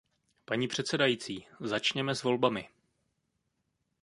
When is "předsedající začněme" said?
0.67-2.15